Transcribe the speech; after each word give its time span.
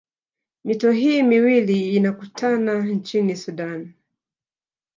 Mito 0.63 0.91
hii 0.91 1.23
miwili 1.23 1.95
inakutana 1.95 2.81
nchini 2.85 3.35
sudani 3.35 3.93